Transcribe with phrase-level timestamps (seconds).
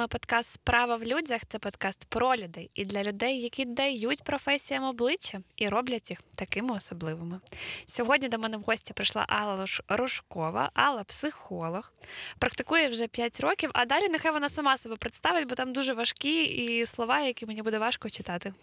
[0.00, 1.42] вами подкаст Справа в людях.
[1.48, 6.74] Це подкаст про людей і для людей, які дають професіям обличчя і роблять їх такими
[6.74, 7.40] особливими.
[7.86, 11.92] Сьогодні до мене в гості прийшла Алла Рожкова, Алла психолог,
[12.38, 16.42] практикує вже 5 років, а далі нехай вона сама себе представить, бо там дуже важкі
[16.42, 18.54] і слова, які мені буде важко читати.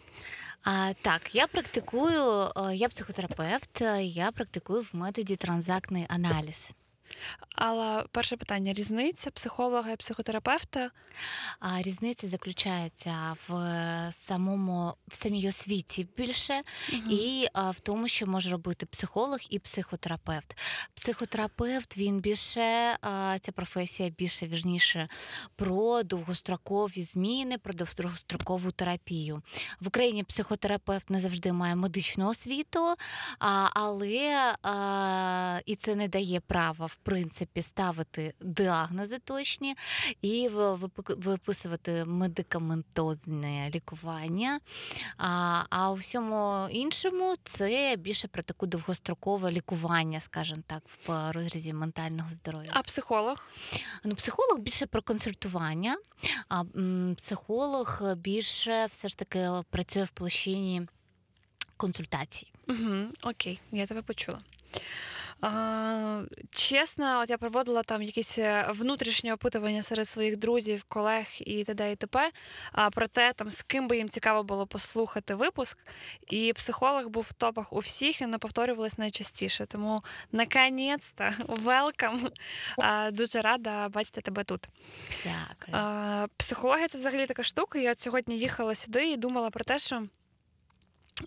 [0.64, 6.74] А, Так, я практикую, я психотерапевт, я практикую в методі транзактний аналіз.
[7.56, 10.92] Але перше питання: різниця психолога і психотерапевта?
[11.60, 13.54] А різниця заключається в
[14.12, 16.62] самому в самій освіті більше
[16.94, 17.02] угу.
[17.10, 20.62] і а, в тому, що може робити психолог і психотерапевт.
[20.94, 22.62] Психотерапевт він більше
[23.02, 25.08] а, ця професія більше вірніше
[25.56, 29.42] про довгострокові зміни, про довгострокову терапію.
[29.80, 32.96] В Україні психотерапевт не завжди має медичну освіту,
[33.40, 39.76] а, але а, і це не дає права в принципі ставити діагнози точні
[40.22, 40.50] і
[41.08, 44.60] виписувати медикаментозне лікування.
[45.18, 51.74] А а у всьому іншому це більше про таку довгострокове лікування, скажімо так, в розрізі
[51.74, 52.72] ментального здоров'я.
[52.74, 53.50] А психолог?
[54.04, 55.98] Ну, Психолог більше про консультування,
[56.50, 56.64] а
[57.18, 60.88] психолог більше все ж таки працює в площині
[61.78, 62.52] консультацій.
[62.68, 64.40] Угу, Окей, я тебе почула.
[65.42, 71.64] А, Чесно, от я проводила там якісь е, внутрішні опитування серед своїх друзів, колег і
[71.64, 71.92] т.д.
[71.92, 72.32] і т.п.
[72.72, 75.80] А про те, там з ким би їм цікаво було послухати випуск.
[76.30, 79.66] І психолог був в топах у всіх, і не повторювалось найчастіше.
[79.66, 82.30] Тому наконець-то, велкам.
[83.12, 84.68] Дуже рада бачити тебе тут.
[85.24, 85.78] Дякую.
[85.78, 87.80] А, Психологія це взагалі така штука.
[87.80, 90.04] Я от сьогодні їхала сюди і думала про те, що.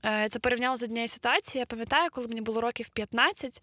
[0.04, 1.60] Е, це порівняла з однією ситуацією.
[1.60, 3.62] Я пам'ятаю, коли мені було років 15,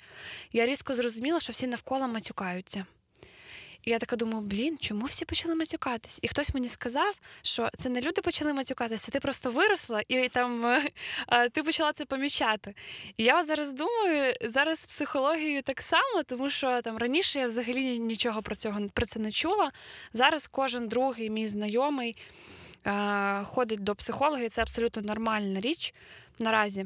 [0.51, 2.85] я різко зрозуміла, що всі навколо матюкаються.
[3.87, 6.19] І я така думаю, блін, чому всі почали матюкатись?
[6.21, 10.65] І хтось мені сказав, що це не люди почали матюкатися, ти просто виросла і там
[10.65, 12.75] е, ти почала це помічати.
[13.17, 18.41] І я зараз думаю, зараз психологією так само, тому що там раніше я взагалі нічого
[18.41, 19.71] про цього про це не чула.
[20.13, 22.15] Зараз кожен другий мій знайомий
[23.43, 25.93] ходить до психолога, і це абсолютно нормальна річ
[26.39, 26.85] наразі.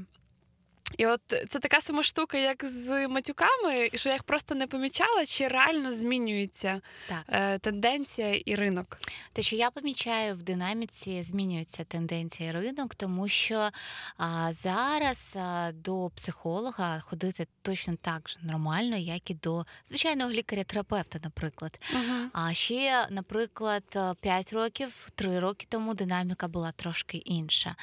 [0.97, 5.25] І от це така сама штука, як з матюками, що я їх просто не помічала,
[5.25, 7.23] чи реально змінюється так.
[7.29, 8.97] Е, тенденція і ринок.
[9.33, 13.69] Те, що я помічаю в динаміці, змінюється тенденція ринок, тому що
[14.17, 21.19] а, зараз а, до психолога ходити точно так же нормально, як і до звичайного лікаря-терапевта,
[21.23, 21.79] наприклад.
[21.93, 27.75] uh А ще, наприклад, 5 років, 3 роки тому динаміка була трошки інша.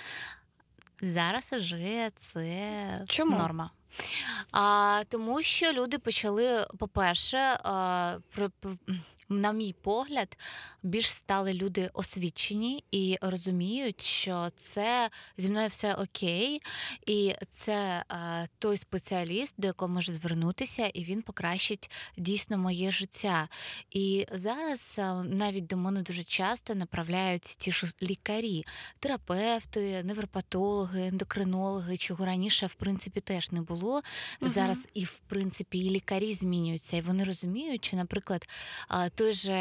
[1.02, 3.38] Зараз уже це Чому?
[3.38, 3.70] норма.
[4.52, 8.48] А, Тому що люди почали, по-перше, а, при,
[9.28, 10.38] на мій погляд,
[10.82, 16.62] більш стали люди освічені і розуміють, що це зі мною все окей,
[17.06, 23.48] і це е, той спеціаліст, до якого можу звернутися, і він покращить дійсно моє життя.
[23.90, 28.64] І зараз е, навіть до мене дуже часто направляють ті ж лікарі,
[28.98, 34.02] терапевти, невропатологи, ендокринологи, чого раніше в принципі теж не було.
[34.40, 34.50] Угу.
[34.50, 38.48] Зараз і в принципі і лікарі змінюються, і вони розуміють, що, наприклад,
[38.90, 39.52] е, той же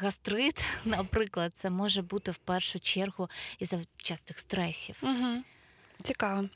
[0.00, 4.96] гастрит, наприклад, це може бути в першу чергу із за частих стресів.
[5.02, 5.42] Угу.
[6.02, 6.48] Цікаво.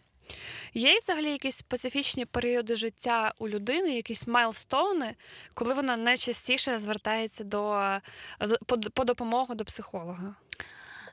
[0.74, 5.14] Є взагалі якісь специфічні періоди життя у людини, якісь майлстоуни,
[5.54, 7.80] коли вона найчастіше звертається до
[8.66, 10.34] по, по допомогу до психолога?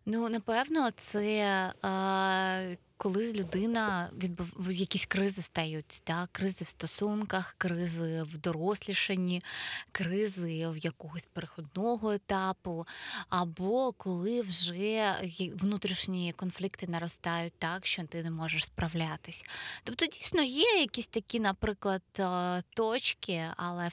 [0.06, 6.30] Ну, напевно, це е, коли людина відбув якісь кризи стають, так?
[6.32, 9.44] кризи в стосунках, кризи в дорослішанні,
[9.92, 12.88] кризи в якогось переходного етапу,
[13.30, 15.16] або коли вже
[15.54, 19.46] внутрішні конфлікти наростають так, що ти не можеш справлятись.
[19.84, 23.90] Тобто, дійсно, є якісь такі, наприклад, е, точки, але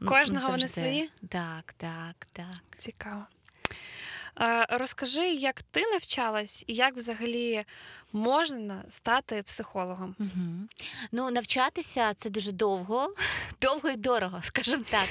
[0.00, 1.10] у кожного вони свої?
[1.28, 2.78] Так, так, так.
[2.78, 3.26] Цікаво.
[4.40, 7.64] Е, розкажи, як ти навчалась і як взагалі
[8.14, 10.14] можна стати психологом?
[10.20, 10.68] Угу.
[11.12, 13.14] Ну, навчатися це дуже довго,
[13.62, 15.08] довго і дорого, скажімо так.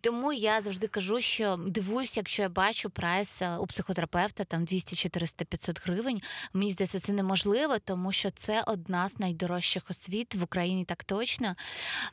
[0.00, 4.96] Тому я завжди кажу, що дивуюся, якщо я бачу прайс е, у психотерапевта там 200,
[4.96, 6.22] 400, 500 гривень.
[6.52, 11.54] Мені здається, це неможливо, тому що це одна з найдорожчих освіт в Україні так точно.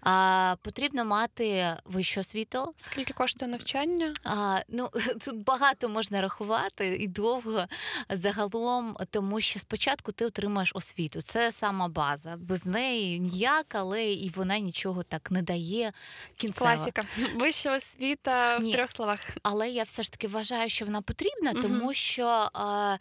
[0.02, 2.74] А, Потрібно мати вищу освіту.
[2.78, 4.14] Скільки коштує навчання?
[4.24, 4.90] А, Ну
[5.26, 7.66] тут багато можна рахувати і довго
[8.10, 11.22] загалом, тому що спочатку ти отримаєш освіту.
[11.22, 12.36] Це сама база.
[12.38, 15.92] Без неї ніяк, але і вона нічого так не дає.
[16.36, 16.66] Кінцево.
[16.66, 17.02] Класіка.
[17.36, 19.20] Вища освіта в трьох словах.
[19.44, 22.50] Але я все ж таки вважаю, що вона потрібна, тому що.
[22.54, 22.98] А,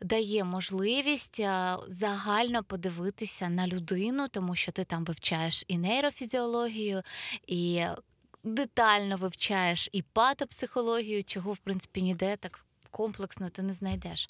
[0.00, 1.40] Дає можливість
[1.88, 7.02] загально подивитися на людину, тому що ти там вивчаєш і нейрофізіологію,
[7.46, 7.84] і
[8.44, 12.65] детально вивчаєш і патопсихологію, чого в принципі ніде так
[12.96, 14.28] комплексно ти не знайдеш.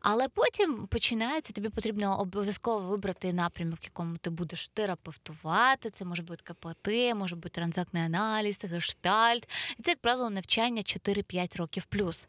[0.00, 5.90] Але потім починається, тобі потрібно обов'язково вибрати напрямок, в якому ти будеш терапевтувати.
[5.90, 9.48] Це може бути КПТ, може бути транзактний аналіз, гештальт.
[9.78, 12.26] І це, як правило, навчання 4-5 років плюс.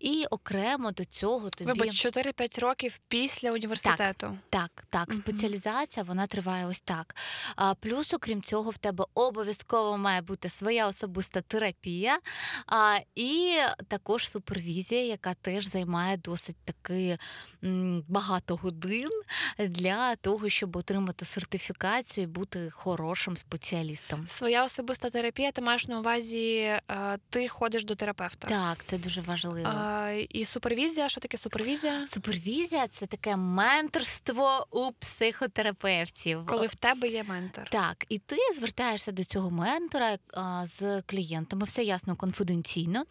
[0.00, 4.38] І окремо до цього тобі Вибач, 4-5 років після університету.
[4.50, 5.18] так, так, Мгм.
[5.18, 7.16] спеціалізація вона триває ось так.
[7.56, 12.18] А, плюс, окрім цього, в тебе обов'язково має бути своя особиста терапія,
[12.66, 13.56] а, і
[13.88, 17.18] також супервізія, яка теж займає досить таки
[18.08, 19.10] багато годин
[19.58, 24.26] для того, щоб отримати сертифікацію і бути хорошим спеціалістом.
[24.26, 28.48] Своя особиста терапія, ти маєш на увазі, е, ти ходиш до терапевта.
[28.48, 29.68] Так, це дуже важливо.
[29.68, 32.06] А, і супервізія, що таке супервізія?
[32.08, 36.46] Супервізія це таке менторство у психотерапевтів.
[36.46, 37.68] Коли в тебе є ментор.
[37.70, 40.18] Так, і ти звертаєшся до цього ментора
[40.64, 43.04] з клієнтами, все ясно, конфіденційно.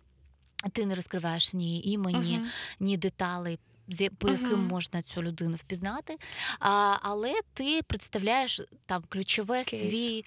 [0.71, 2.47] Ти не розкриваєш ні імені, Мгм.
[2.79, 3.59] ні деталей.
[3.89, 4.67] з- По яким Мгм.
[4.67, 6.17] можна цю людину впізнати,
[6.59, 9.81] а, але ти представляєш там ключове Кейс.
[9.81, 10.25] свій,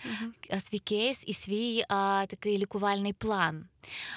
[0.50, 3.68] а, свій кейс і свій а, такий лікувальний план,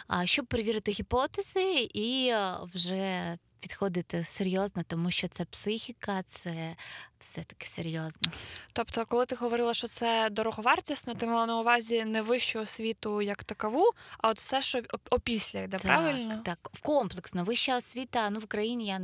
[0.07, 2.33] а, щоб перевірити гіпотези і
[2.73, 6.75] вже підходити серйозно, тому що це психіка, це
[7.23, 8.31] все таки серйозно.
[8.73, 13.43] Тобто, коли ти говорила, що це дороговартісно, ти мала на увазі не вищу освіту як
[13.43, 16.41] такову, а от все, що опісля йде, правильно?
[16.45, 17.43] Так, комплексно.
[17.43, 18.99] Вища освіта, ну в Україні я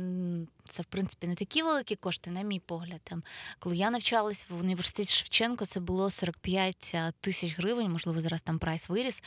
[0.70, 3.00] це в принципі не такі великі кошти, на мій погляд.
[3.04, 3.22] Там,
[3.58, 8.88] коли я навчалась в університеті Шевченко, це було 45 тисяч гривень, можливо, зараз там прайс
[8.88, 9.22] виріс.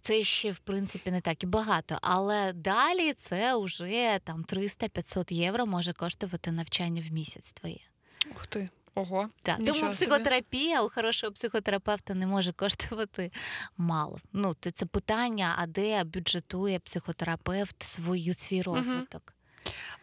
[0.00, 1.98] Це ще в принципі не так і багато.
[2.02, 7.80] Але далі це вже там 300-500 євро може коштувати навчання в місяць твоє.
[8.30, 8.68] Ух ти.
[8.94, 9.28] Ого.
[9.42, 10.06] Так, Нічого тому собі.
[10.06, 13.30] психотерапія у хорошого психотерапевта не може коштувати
[13.76, 14.18] мало.
[14.32, 19.32] Ну, то це питання, а де бюджетує психотерапевт свою свій розвиток.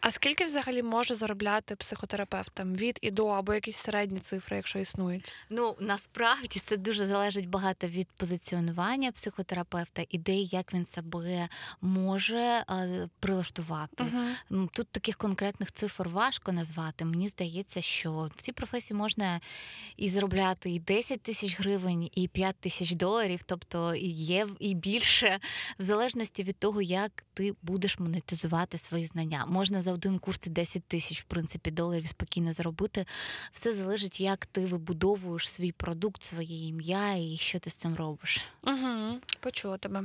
[0.00, 4.78] А скільки взагалі може заробляти психотерапевт там від і до, або якісь середні цифри, якщо
[4.78, 5.32] існують?
[5.50, 11.48] Ну насправді це дуже залежить багато від позиціонування психотерапевта, ідей, як він себе
[11.80, 14.04] може е, прилаштувати.
[14.52, 17.04] М, Тут таких конкретних цифр важко назвати.
[17.04, 19.40] Мені здається, що в цій професії можна
[19.96, 25.38] і заробляти і 10 тисяч гривень, і 5 тисяч доларів, тобто і є і більше,
[25.78, 29.46] в залежності від того, як ти будеш монетизувати свої знання.
[29.54, 33.06] Можна за один курс і 10 тисяч, в принципі, доларів спокійно заробити.
[33.52, 38.40] Все залежить, як ти вибудовуєш свій продукт, своє ім'я і що ти з цим робиш.
[38.66, 39.20] Угу.
[39.40, 40.02] Почула тебе.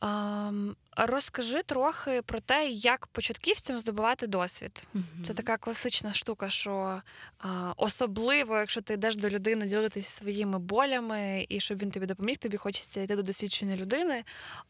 [0.00, 4.86] Ам, розкажи трохи про те, як початківцям здобувати досвід.
[5.26, 7.02] Це така класична штука, що
[7.38, 12.36] а, особливо, якщо ти йдеш до людини ділитись своїми болями, і щоб він тобі допоміг,
[12.36, 14.24] тобі хочеться йти до досвідченої людини.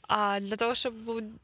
[0.09, 0.95] А для того, щоб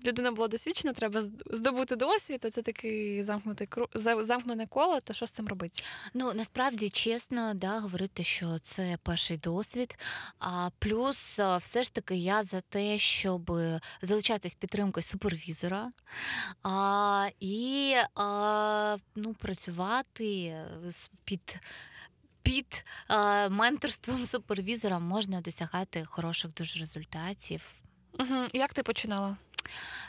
[0.07, 2.47] людина була досвідчена, треба здобути досвід.
[2.51, 3.89] Це такий замкнутий кру...
[3.95, 5.01] замкнене коло.
[5.01, 5.83] То що з цим робити?
[6.15, 9.99] Ну насправді чесно, да, говорити, що це перший досвід.
[10.39, 13.53] А плюс, все ж таки, я за те, щоб
[14.03, 15.91] залучатись підтримкою супервізора
[16.63, 20.57] а, і а, ну, працювати
[21.25, 21.61] під.
[22.43, 27.73] Під а, менторством супервізора можна досягати хороших дуже результатів.
[28.19, 28.47] Угу.
[28.53, 29.37] Як ти починала?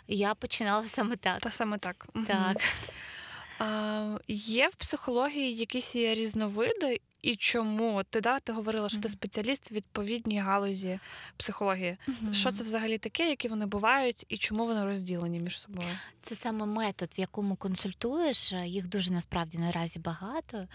[0.08, 1.40] Я починала саме так.
[1.40, 2.08] Та саме так.
[2.28, 2.58] Так.
[3.60, 8.04] А, є в психології якісь різновиди, і чому?
[8.10, 11.00] Ти да, ти говорила, що ти спеціаліст в відповідній галузі
[11.38, 11.98] психології.
[12.32, 15.90] Що це взагалі таке, які вони бувають, і чому вони розділені між собою?
[16.22, 18.54] Це саме метод, в якому консультуєш.
[18.54, 20.68] е, Їх дуже насправді наразі багато.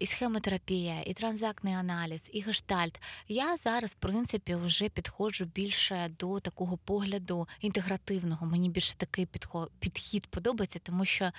[0.00, 3.00] І схемотерапія, і транзактний аналіз, і гештальт.
[3.28, 8.46] Я зараз, в принципі, вже підходжу більше до такого погляду інтегративного.
[8.46, 11.30] Мені більше такий підход, підхід подобається, тому що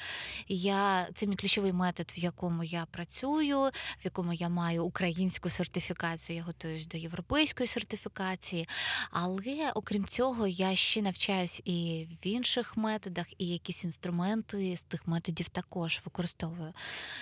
[0.48, 3.72] я це мій ключовий метод, в якому я працюю, в
[4.04, 8.68] якому я маю українську сертифікацію, я готуюсь до європейської сертифікації.
[9.12, 15.08] Але окрім цього, я ще навчаюсь і в інших методах, і якісь інструменти з тих
[15.08, 16.74] методів також використовую.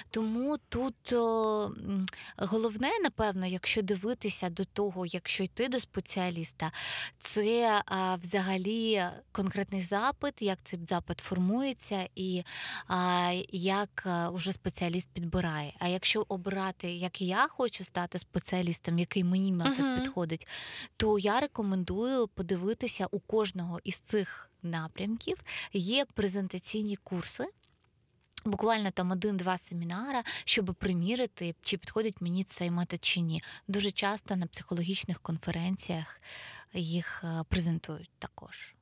[0.09, 1.71] Тому тут о,
[2.37, 6.71] головне, напевно, якщо дивитися до того, якщо йти до спеціаліста,
[7.19, 12.43] це а, взагалі конкретний запит, як цей запит формується, і
[12.87, 15.73] а, як уже спеціаліст підбирає.
[15.79, 19.99] А якщо обирати, як я хочу стати спеціалістом, який мені метод uh-huh.
[19.99, 20.47] підходить,
[20.97, 25.37] то я рекомендую подивитися у кожного із цих напрямків
[25.73, 27.45] є презентаційні курси.
[28.45, 33.43] Буквально там один-два семінара, щоб примірити, чи підходить мені цей метод чи ні.
[33.67, 36.21] Дуже часто на психологічних конференціях
[36.73, 38.75] їх е, презентують також.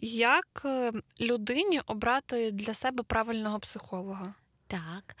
[0.00, 4.34] Як е, людині обрати для себе правильного психолога?
[4.66, 5.16] Так.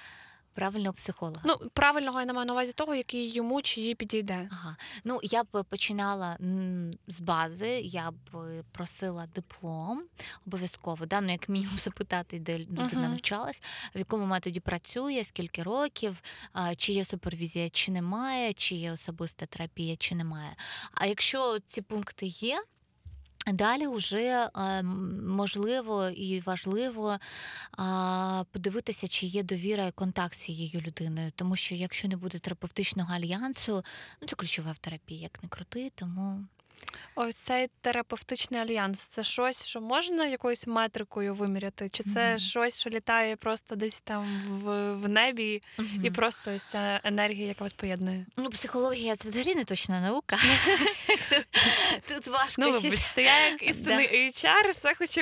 [0.54, 1.40] Правильного психолога.
[1.44, 4.48] Ну, правильного я не маю на увазі того, який йому чи їй підійде.
[4.52, 4.76] Ага.
[5.04, 6.38] Ну, я б починала
[7.06, 8.14] з бази, я б
[8.72, 10.02] просила диплом
[10.46, 11.20] обов'язково, да?
[11.20, 13.08] ну, як мінімум запитати, де людина uh-huh.
[13.08, 13.62] навчалась,
[13.94, 16.22] в якому методі працює, скільки років,
[16.76, 20.56] чи є супервізія, чи немає, чи є особиста терапія, чи немає.
[20.94, 22.62] А якщо ці пункти є,
[23.46, 24.48] Далі вже
[25.24, 27.16] можливо і важливо
[28.52, 31.32] подивитися, чи є довіра і контакт з цією людиною.
[31.36, 33.84] Тому що якщо не буде терапевтичного альянсу,
[34.22, 36.44] ну це ключова в терапії, як не крути, тому.
[37.14, 41.88] Ось цей терапевтичний альянс це щось, що можна якоюсь метрикою виміряти?
[41.88, 42.38] Чи це mm-hmm.
[42.38, 46.06] щось, що літає просто десь там в в небі, mm-hmm.
[46.06, 48.26] і просто ось ця енергія, яка вас поєднує?
[48.36, 50.36] Ну, психологія це взагалі не точна наука.
[52.08, 52.62] Тут важко.
[52.62, 55.20] Ну, вибачте, я як істинний HR, все хочу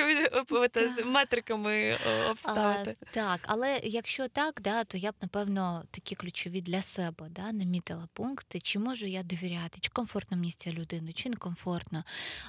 [1.05, 1.97] метриками
[2.29, 2.95] обставити.
[3.11, 8.07] Так, але якщо так, да, то я б напевно такі ключові для себе да, намітила
[8.13, 11.80] пункти, чи можу я довіряти, чи комфортно мені з цією людиною, чи не комфортно.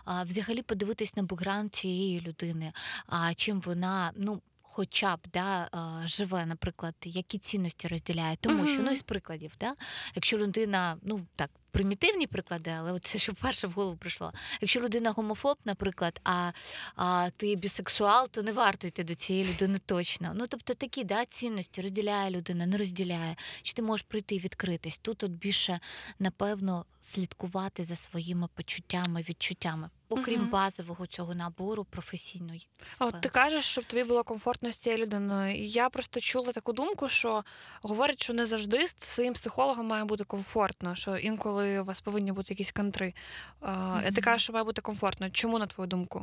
[0.05, 2.73] А, Взагалі подивитись на бекграунд цієї людини,
[3.07, 4.43] а чим вона ну.
[4.75, 5.69] Хоча б да,
[6.05, 8.73] живе, наприклад, які цінності розділяє, тому uh-huh.
[8.73, 9.73] що ну із прикладів, да,
[10.15, 14.33] якщо людина, ну так примітивні приклади, але це що перше в голову прийшло.
[14.61, 16.53] Якщо людина гомофоб, наприклад, а
[16.97, 20.33] а ти бісексуал, то не варто йти до цієї людини точно.
[20.35, 23.37] Ну тобто такі да, цінності розділяє людина, не розділяє.
[23.63, 24.99] Чи ти можеш прийти і відкритись?
[24.99, 25.79] Тут от більше
[26.19, 30.51] напевно слідкувати за своїми почуттями, відчуттями окрім угу.
[30.51, 32.69] базового цього набору професійної.
[32.99, 35.57] От ти кажеш, щоб тобі було комфортно з цією людиною.
[35.57, 37.45] І я просто чула таку думку, що
[37.83, 42.33] говорять, що не завжди з своїм психологом має бути комфортно, що інколи у вас повинні
[42.33, 43.15] бути якісь кантри.
[43.63, 44.01] Угу.
[44.15, 45.31] Ти кажеш, що має бути комфортно.
[45.31, 46.21] Чому на твою думку?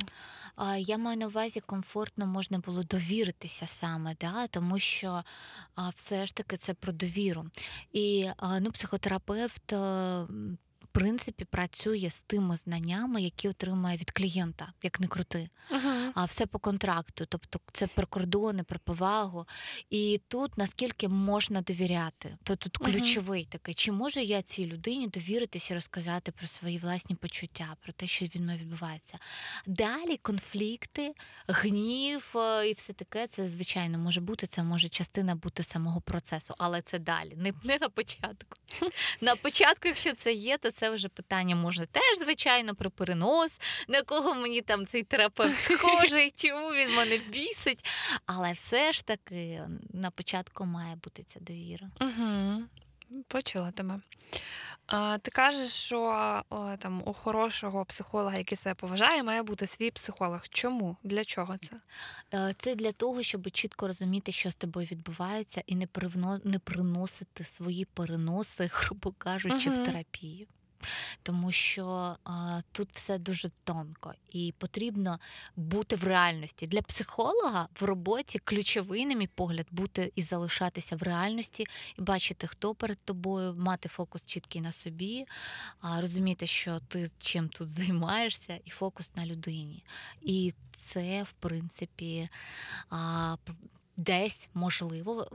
[0.78, 4.46] Я маю на увазі, комфортно можна було довіритися саме, да?
[4.46, 5.22] тому що
[5.94, 7.46] все ж таки це про довіру.
[7.92, 8.30] І
[8.60, 9.74] ну, психотерапевт
[10.92, 15.48] принципі працює з тими знаннями, які отримує від клієнта, як не крути.
[15.70, 15.99] Uh-huh.
[16.14, 19.46] А все по контракту, тобто це про кордони, про повагу.
[19.90, 25.74] І тут наскільки можна довіряти, то тут ключовий такий, чи можу я цій людині довіритися
[25.74, 29.18] і розказати про свої власні почуття, про те, що від мене відбувається.
[29.66, 31.14] Далі конфлікти,
[31.48, 34.46] гнів е, і все таке, це звичайно може бути.
[34.46, 38.56] Це може частина бути самого процесу, але це далі, не, не на початку.
[39.20, 44.02] На початку, якщо це є, то це вже питання може теж, звичайно, про перенос, на
[44.02, 47.84] кого мені там цей терапевт схожий, чому він мене бісить.
[48.26, 51.90] Але все ж таки на початку має бути ця довіра.
[52.00, 52.62] Угу.
[53.28, 54.00] Почула тебе.
[54.86, 56.00] А, Ти кажеш, що
[56.50, 60.48] о, там у хорошого психолога, який себе поважає, має бути свій психолог.
[60.48, 60.96] Чому?
[61.02, 61.76] Для чого це?
[62.34, 65.88] Е, це для того, щоб чітко розуміти, що з тобою відбувається, і не
[66.44, 69.82] не приносити свої переноси, грубо кажучи, угу.
[69.82, 70.46] в терапію
[71.30, 75.18] тому що а, тут все дуже тонко і потрібно
[75.56, 76.66] бути в реальності.
[76.66, 81.66] Для психолога в роботі ключовий, на мій погляд, бути і залишатися в реальності,
[81.98, 85.26] і бачити, хто перед тобою, мати фокус чіткий на собі,
[85.80, 89.84] а, розуміти, що ти чим тут займаєшся, і фокус на людині.
[90.22, 92.28] І це, в принципі,
[92.88, 93.36] а,
[93.96, 95.26] десь можливо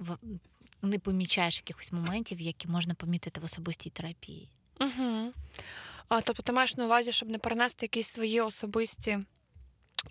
[0.82, 4.50] не помічаєш якихось моментів, які можна помітити в особистій терапії.
[4.82, 5.34] Угу.
[6.10, 9.20] А, Тобто ти маєш на увазі, щоб не перенести якісь свої особисті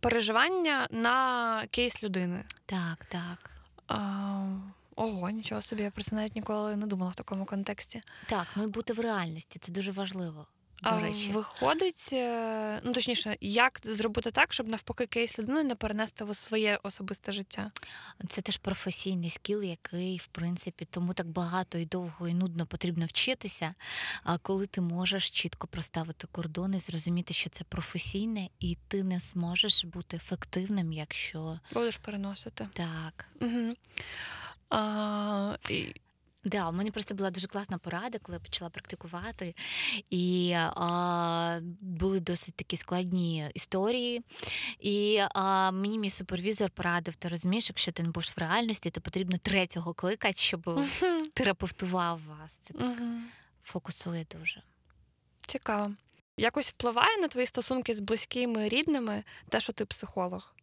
[0.00, 2.44] переживання на кейс людини.
[2.66, 3.50] Так, так.
[3.88, 4.46] А,
[4.96, 8.02] Ого, нічого собі, я про це навіть ніколи не думала в такому контексті.
[8.26, 10.46] Так, ну і бути в реальності це дуже важливо.
[10.84, 11.30] До А речі.
[11.30, 16.78] виходить, е, ну точніше, як зробити так, щоб навпаки кейс людини не перенести в своє
[16.82, 17.70] особисте життя?
[18.28, 23.06] Це теж професійний скіл, який, в принципі, тому так багато і довго і нудно потрібно
[23.06, 23.74] вчитися.
[24.24, 29.84] А коли ти можеш чітко проставити кордони, зрозуміти, що це професійне, і ти не зможеш
[29.84, 32.68] бути ефективним, якщо Будеш переносити.
[32.72, 33.26] так.
[33.40, 33.74] Угу.
[34.70, 35.94] А, і...
[36.44, 39.54] Да, у мене просто була дуже класна порада, коли я почала практикувати,
[40.10, 44.24] і а, були досить такі складні історії.
[44.80, 49.00] І а, мені мій супервізор порадив, ти розумієш, якщо ти не будеш в реальності, то
[49.00, 50.80] потрібно третього кликати, щоб
[51.34, 52.52] терапевтував вас.
[52.62, 53.24] Це так Мгм.
[53.64, 54.62] фокусує дуже.
[55.46, 55.92] Цікаво.
[56.36, 60.53] Якось впливає на твої стосунки з близькими рідними те, що ти психолог?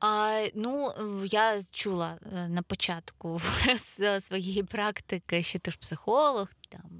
[0.00, 0.92] А, ну,
[1.24, 3.40] я чула е, на початку
[4.20, 6.90] своєї практики, що ти ж психолог, там,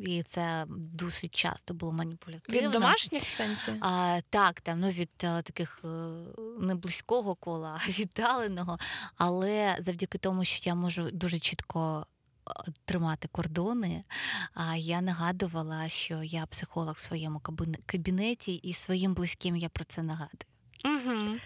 [0.00, 2.60] і це досить часто було маніпулятивно.
[2.60, 3.72] Від домашніх в сенсі?
[3.80, 5.88] А, так, там ну від а, таких е,
[6.60, 8.78] не близького кола, а віддаленого.
[9.16, 12.06] Але завдяки тому, що я можу дуже чітко
[12.84, 14.04] тримати кордони,
[14.54, 17.40] а я нагадувала, що я психолог в своєму
[17.86, 20.46] кабінеті, і своїм близьким я про це нагадую.
[20.84, 21.36] Угу.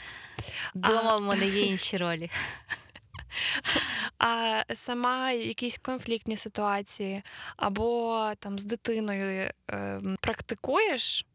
[0.74, 2.30] Дома в мене є інші ролі.
[4.18, 7.22] А сама якісь конфліктні ситуації
[7.56, 11.26] або там з дитиною е, практикуєш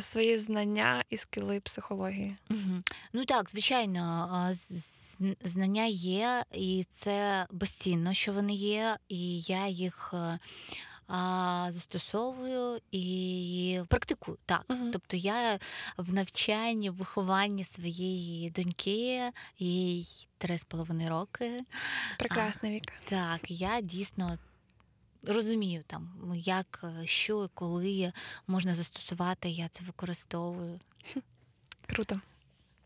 [0.00, 2.36] свої знання і скіли психології?
[2.48, 2.84] Мгм.
[3.12, 4.54] Ну так, звичайно,
[5.44, 10.38] знання є, і це безцінно, що вони є, і я їх е,
[11.08, 14.38] а, застосовую і практикую.
[14.46, 14.64] Так.
[14.68, 14.90] Мгм.
[14.92, 15.58] Тобто я
[15.96, 21.60] в навчанні, в вихованні своєї доньки, їй три з половиною роки.
[22.18, 22.92] Прекрасна віка.
[23.08, 24.38] Так, я дійсно.
[25.22, 28.12] Розумію там, як, е, що і коли
[28.46, 30.80] можна застосувати, я це використовую.
[31.86, 32.20] Круто.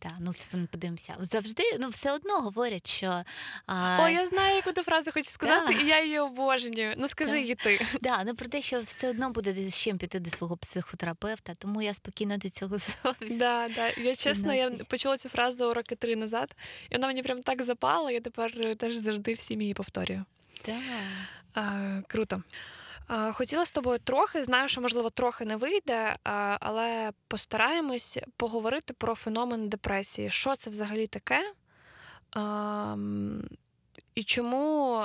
[0.03, 1.15] Так, ну це ми подивимося.
[1.19, 3.23] Завжди ну все одно говорять, що
[3.67, 5.81] а, О, я знаю, яку ти фразу хочеш сказати, Да.
[5.81, 6.95] і я її обожнюю.
[6.99, 7.41] Ну скажи Так.
[7.41, 7.87] її ти.
[8.01, 11.83] да, ну про те, що все одно буде з чим піти до свого психотерапевта, тому
[11.83, 13.39] я спокійно до цього зовсім.
[13.39, 13.89] Да, да.
[14.03, 16.57] Я чесно, я почула цю фразу роки три назад,
[16.91, 20.25] і вона мені прям так запала, я тепер е, теж завжди всім її повторюю.
[20.63, 20.83] Так.
[21.55, 22.43] А, круто.
[23.33, 26.17] Хотіла з тобою трохи, знаю, що можливо трохи не вийде,
[26.61, 30.31] але постараємось поговорити про феномен депресії.
[30.31, 31.53] Що це взагалі таке?
[34.15, 35.05] І чому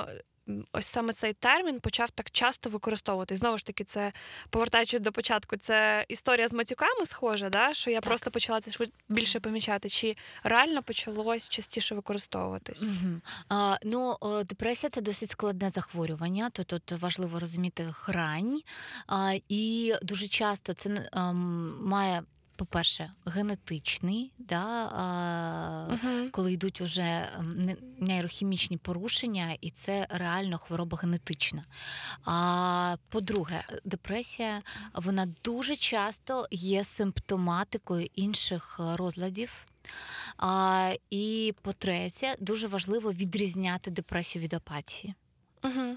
[0.72, 3.36] ось саме цей термін почав так часто використовувати?
[3.36, 4.12] Знову ж таки, це
[4.50, 7.74] повертаючись до початку, це історія з матюками схожа, да?
[7.74, 8.08] що я Так.
[8.08, 9.88] просто почала це більше помічати.
[9.88, 12.82] Чи реально почалось частіше використовуватись?
[12.82, 13.20] Угу.
[13.48, 18.60] А, ну, депресія це досить складне захворювання, то тут важливо розуміти грань.
[19.06, 22.22] А, і дуже часто це н- ем, має,
[22.56, 26.30] по-перше, генетичний, да, а, Угу.
[26.32, 31.64] коли йдуть уже ем, нейрохімічні порушення, і це реально хвороба генетична.
[32.24, 34.62] А по-друге, депресія
[34.94, 39.66] вона дуже часто є симптоматикою інших е, розладів.
[40.38, 45.14] А, і по-третє, дуже важливо відрізняти депресію від апатії,
[45.64, 45.96] Угу.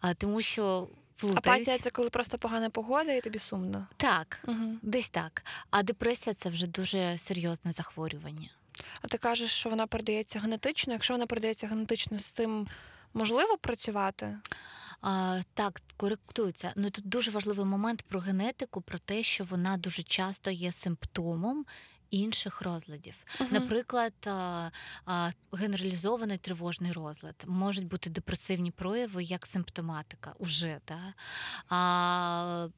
[0.00, 0.88] а, тому що
[1.28, 1.46] плутають.
[1.46, 3.86] Апатія це коли просто погана погода і тобі сумно.
[3.96, 4.78] так, Угу.
[4.82, 5.42] десь так.
[5.70, 8.48] А депресія це вже дуже серйозне захворювання.
[9.02, 10.92] А ти кажеш, що вона передається генетично.
[10.92, 12.68] Якщо вона передається генетично, з цим
[13.14, 14.38] можливо працювати?
[15.00, 16.72] А, так, коректується.
[16.76, 21.64] Ну тут дуже важливий момент про генетику, про те, що вона дуже часто є симптомом
[22.12, 23.14] інших розладів.
[23.40, 23.48] Мгм.
[23.52, 30.80] Наприклад, а, генералізований тривожний розлад можуть бути депресивні прояви як симптоматика уже.
[30.88, 31.14] Да?
[31.68, 32.68] А,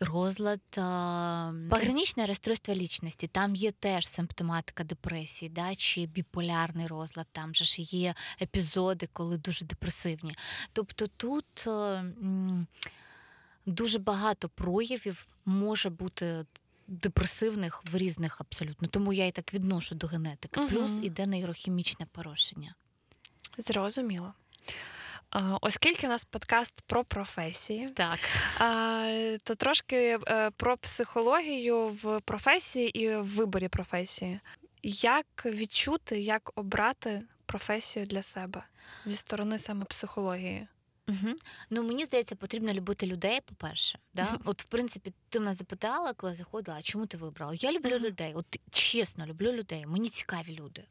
[0.00, 3.26] Розлад а, пограничне розстройство лічності.
[3.26, 9.38] Там є теж симптоматика депресії, да, чи біполярний розлад, там же ж є епізоди, коли
[9.38, 10.32] дуже депресивні.
[10.72, 12.04] Тобто тут е,
[13.66, 16.46] дуже багато проявів може бути
[16.86, 18.88] депресивних в різних абсолютно.
[18.88, 20.60] Тому я і так відношу до генетики.
[20.60, 20.68] Мгм.
[20.68, 22.74] Плюс іде нейрохімічне порушення.
[23.58, 24.34] Зрозуміло.
[25.60, 28.18] Оскільки у нас подкаст про професії, Так.
[29.42, 34.40] то трошки е, про психологію в професії і в виборі професії.
[34.82, 38.64] Як відчути, як обрати професію для себе
[39.04, 40.66] зі сторони саме психології?
[41.08, 41.34] Угу.
[41.70, 43.98] Ну мені здається, потрібно любити людей, по-перше.
[44.14, 44.38] Да?
[44.44, 47.54] От, в принципі, ти мене запитала, коли заходила, а чому ти вибрала?
[47.54, 48.04] Я люблю Мгм.
[48.04, 48.34] людей.
[48.34, 49.86] От чесно, люблю людей.
[49.86, 50.84] Мені цікаві люди.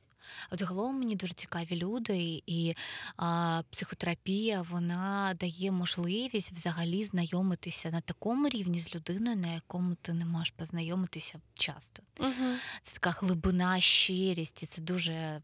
[0.52, 2.74] От загалом мені дуже цікаві люди, і
[3.18, 10.14] а, психотерапія вона дає можливість взагалі знайомитися на такому рівні з людиною, на якому ти
[10.14, 12.04] не можеш познайомитися часто.
[12.20, 12.56] Угу.
[12.82, 15.42] Це така глибина, щирість, і це дуже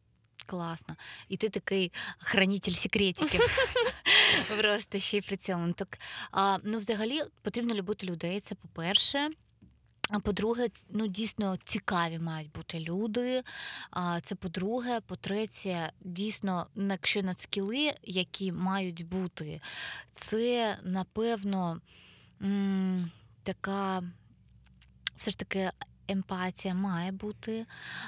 [0.50, 0.96] класно.
[1.30, 3.42] І ти такий хранитель секретиків.
[4.58, 5.74] Просто ще й при цьому.
[5.74, 6.00] Так,
[6.32, 8.40] а, ну, взагалі, потрібно любити людей.
[8.40, 9.30] Це по-перше.
[10.12, 13.44] А по-друге, ну дійсно цікаві мають бути люди.
[13.92, 19.62] А це по-друге, по-третє, дійсно, якщо на скіли, які мають бути,
[20.12, 21.82] це напевно
[22.42, 23.12] м-
[23.44, 24.04] така
[25.18, 25.72] все ж таки
[26.10, 27.66] емпатія має бути,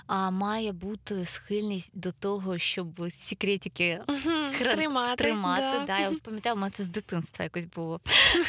[0.07, 3.99] а має бути схильність до того, щоб секретики.
[4.07, 5.23] Хран- Тримати.
[5.23, 5.61] тримати.
[5.61, 5.85] Да.
[5.85, 5.99] Да.
[5.99, 7.99] Я от пам'ятаю, у мене це з дитинства якось було.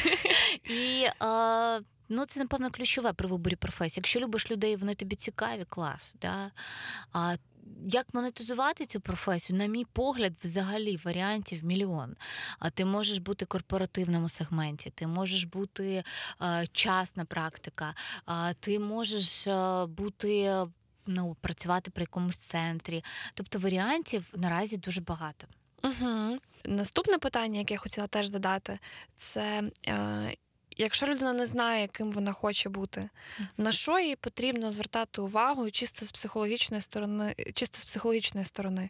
[0.69, 4.01] І а, ну, це, напевно, ключове при виборі професії.
[4.01, 6.15] Якщо любиш людей, вони тобі цікаві, клас.
[6.21, 6.51] Да?
[7.13, 7.35] А
[7.89, 12.15] як монетизувати цю професію, на мій погляд, взагалі варіантів мільйон.
[12.59, 16.03] А ти можеш бути в корпоративному сегменті, ти можеш бути
[16.41, 20.55] е, частна практика, а ти можеш е, бути.
[21.07, 23.03] Ну, працювати при якомусь центрі.
[23.33, 25.47] Тобто варіантів наразі дуже багато.
[25.83, 26.37] Угу.
[26.65, 28.79] Наступне питання, яке я хотіла теж задати,
[29.17, 30.33] це е,
[30.77, 33.09] якщо людина не знає, ким вона хоче бути,
[33.57, 38.89] на що їй потрібно звертати увагу чисто з психологічної сторони, чисто з психологічної сторони,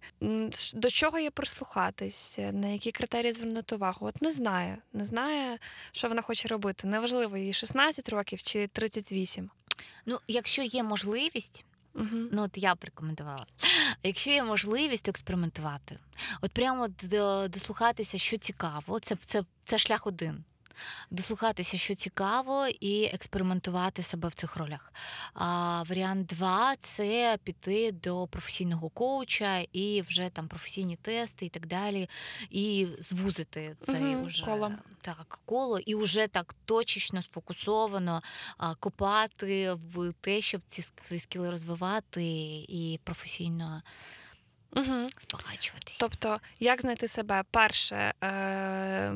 [0.73, 4.07] до чого їй прислухатись, на які критерії звернути увагу?
[4.07, 5.59] От не знає, не знає,
[5.91, 6.87] що вона хоче робити.
[6.87, 9.49] Неважливо, їй 16 років чи 38.
[10.05, 11.65] Ну, якщо є можливість,
[11.95, 12.07] Угу.
[12.31, 13.45] ну от я б рекомендувала.
[14.03, 15.97] Якщо є можливість експериментувати,
[16.41, 16.87] от прямо
[17.47, 20.43] дослухатися, що цікаво, це, це, це шлях один.
[21.11, 24.93] Дослухатися, що цікаво, і експериментувати себе в цих ролях.
[25.33, 31.65] А варіант два це піти до професійного коуча і вже там професійні тести і так
[31.67, 32.09] далі,
[32.49, 34.71] і звузити цей Мгм, уже коло.
[35.01, 38.21] так коло, і вже так точечно, сфокусовано
[38.57, 42.23] а, копати в те, щоб ці свої скіли розвивати
[42.69, 43.81] і професійно
[44.75, 45.09] Угу.
[45.29, 45.97] збагачуватися.
[45.99, 47.43] Тобто, як знайти себе?
[47.51, 49.13] Перше е-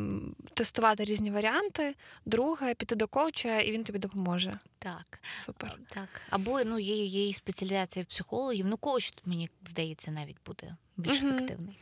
[0.53, 4.51] тестувати різні варіанти, друге піти до коуча, і він тобі допоможе.
[4.79, 5.77] Так, Супер.
[5.87, 6.07] так.
[6.29, 8.65] Або ну є, є і спеціалізація психологів.
[8.69, 11.35] Ну, коуч тут мені здається навіть буде більш Мгм.
[11.35, 11.77] ефективний.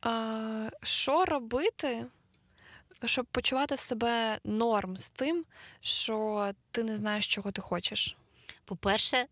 [0.00, 2.06] А, що робити,
[3.04, 5.44] щоб почувати себе норм з тим,
[5.80, 8.16] що ти не знаєш, чого ти хочеш?
[8.64, 9.26] По-перше,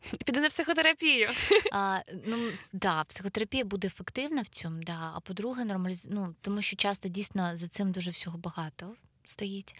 [0.26, 1.28] Піди на психотерапію.
[1.72, 2.36] А, ну,
[2.72, 5.12] да, психотерапія буде ефективна в цьому, да.
[5.14, 6.06] а по-друге, нормаліз...
[6.10, 8.94] ну, тому що часто дійсно за цим дуже всього багато
[9.30, 9.74] стоїть.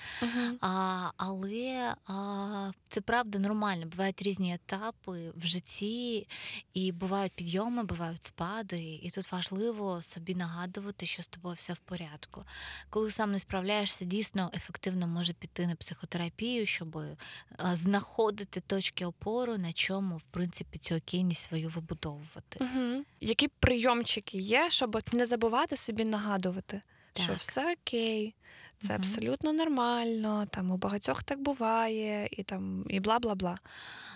[0.60, 3.86] А, але а, це правда нормально.
[3.86, 6.26] Бувають різні етапи в житті,
[6.74, 9.00] і бувають підйоми, бувають спади.
[9.02, 12.44] І тут важливо собі нагадувати, що з тобою все в порядку.
[12.90, 17.02] Коли сам не справляєшся, дійсно ефективно може піти на психотерапію, щоб
[17.56, 22.58] а, знаходити точки опору, на чому в принципі цю окейність свою вибудовувати.
[22.60, 23.04] Угу.
[23.20, 26.80] Які прийомчики є, щоб от не забувати собі нагадувати,
[27.14, 28.34] що все окей,
[28.80, 33.58] це абсолютно нормально, там у багатьох так буває, і там і бла бла бла.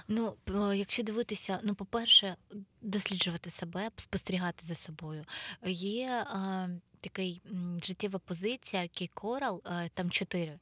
[0.09, 0.37] Ну,
[0.75, 2.37] якщо дивитися, ну, по-перше,
[2.83, 5.25] досліджувати себе, спостерігати за собою.
[5.67, 6.69] Є е,
[7.01, 7.43] такий
[7.83, 10.59] життєва позиція, окей, корал, е, там чотири.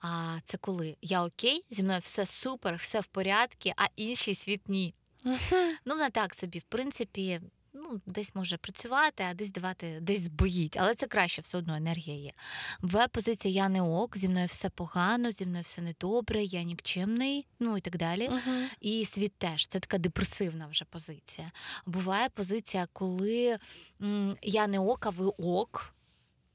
[0.00, 4.68] А це коли я окей, зі мною все супер, все в порядку, а інший світ
[4.68, 4.94] ні.
[5.84, 7.40] Ну, вона так собі, в принципі,
[7.90, 10.76] ну, десь може працювати, а десь давати, десь збоїть.
[10.76, 12.32] Але це краще, все одно енергія є.
[12.80, 17.46] В позиція я не ок, зі мною все погано, зі мною все недобре, я нікчемний,
[17.60, 18.28] ну і так далі.
[18.28, 18.68] Мгм.
[18.80, 21.50] І світ теж це така депресивна вже позиція.
[21.86, 23.58] Буває позиція, коли
[24.02, 25.94] м, я не ок, а ви ок.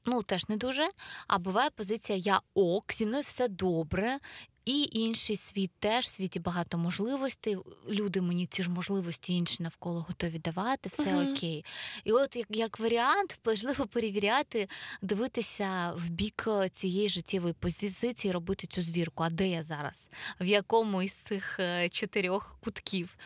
[0.06, 0.88] Ну, теж не дуже.
[1.26, 4.18] А буває позиція Я ок, зі мною все добре.
[4.64, 7.56] І інший світ теж, в світі багато можливостей.
[7.88, 11.32] Люди мені ці ж можливості інші навколо готові давати, все Мгм.
[11.32, 11.64] окей.
[12.04, 14.68] І от як, як варіант, важливо перевіряти,
[15.02, 19.22] дивитися в бік е, цієї життєвої позиції, робити цю звірку.
[19.22, 20.08] А де я зараз?
[20.40, 23.16] В якому із цих е, чотирьох кутків?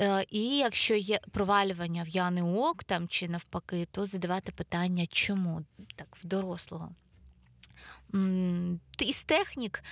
[0.00, 5.06] Е, І якщо є провалювання в я не ок там чи навпаки, то задавати питання,
[5.06, 5.62] чому
[5.94, 6.94] так в дорослого.
[8.98, 9.82] Із технік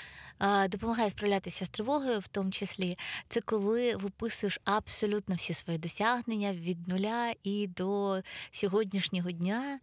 [0.68, 6.88] допомагає справлятися з тривогою, в тому числі, це коли виписуєш абсолютно всі свої досягнення від
[6.88, 9.80] нуля і до сьогоднішнього дня,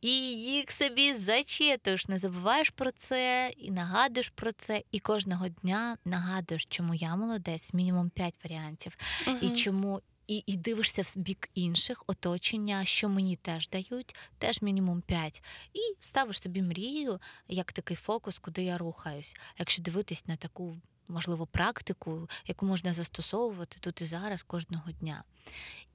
[0.00, 5.96] і їх собі зачитуєш, не забуваєш про це, і нагадуєш про це, і кожного дня
[6.04, 8.96] нагадуєш, чому я молодець, мінімум 5 варіантів
[9.40, 15.00] і чому і, і дивишся в бік інших оточення, що мені теж дають, теж мінімум
[15.00, 15.42] 5.
[15.72, 19.36] І ставиш собі мрію, як такий фокус, куди я рухаюсь.
[19.58, 20.76] Якщо дивитись на таку.
[21.10, 25.24] Можливо, практику, яку можна застосовувати тут і зараз кожного дня.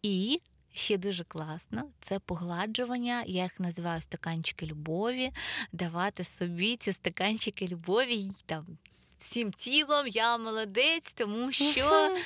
[0.02, 0.42] І
[0.74, 5.32] ще дуже класно це погладжування, я їх називаю стаканчики любові,
[5.72, 8.78] давати собі ці стаканчики любові там
[9.24, 12.18] всім тілом, я молодець, тому що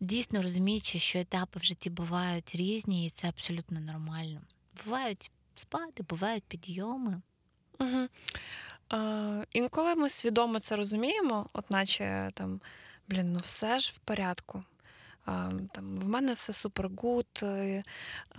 [0.00, 4.40] дійсно розуміючи, що етапи в житті бувають різні, і це абсолютно нормально.
[4.84, 7.20] Бувають спади, бувають підйоми.
[7.78, 8.08] Угу.
[8.92, 12.60] Е, інколи ми свідомо це розуміємо, от наче там,
[13.08, 14.62] блін, ну все ж в порядку.
[15.24, 17.82] Там, В мене все супергуд, е,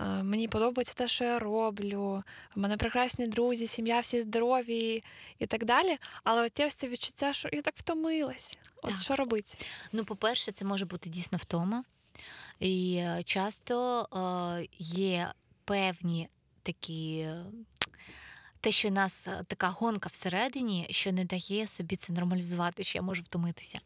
[0.00, 2.20] мені подобається те, що я роблю,
[2.54, 5.04] в мене прекрасні друзі, сім'я, всі здорові
[5.38, 5.98] і так далі.
[6.24, 8.58] Але от є ось це відчуття, що я так втомилась.
[8.82, 8.98] От Так.
[8.98, 9.58] що робити?
[9.92, 11.84] Ну, по-перше, це може бути дійсно втома.
[12.60, 14.02] І е, часто
[14.62, 15.32] е, є
[15.64, 16.28] певні
[16.62, 17.18] такі.
[17.18, 17.44] е,
[18.60, 23.02] Те, що в нас така гонка всередині, що не дає собі це нормалізувати, що я
[23.02, 23.78] можу втомитися.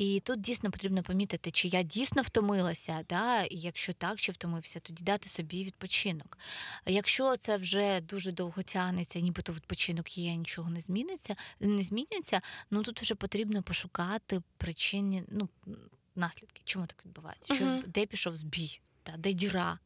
[0.00, 3.42] І тут дійсно потрібно помітити, чи я дійсно втомилася, да?
[3.42, 6.38] і якщо так, чи втомився, тоді дати собі відпочинок.
[6.86, 12.82] Якщо це вже дуже довго тягнеться, нібито відпочинок є, нічого не зміниться, не змінюється, ну
[12.82, 15.48] тут вже потрібно пошукати причини, ну,
[16.16, 19.78] наслідки, чому так відбувається, що де пішов збій, та, де діра,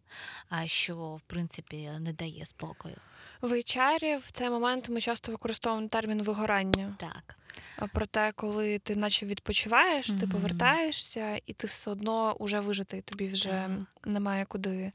[0.48, 2.96] а що в принципі не дає спокою.
[3.44, 6.96] В HR в цей момент ми часто використовуємо термін вигорання.
[6.98, 7.36] Так.
[7.76, 10.30] А Про те, коли ти наче відпочиваєш, ти Мгм.
[10.30, 13.78] повертаєшся, і ти все одно уже вижитий, тобі вже Так.
[14.04, 14.92] немає куди,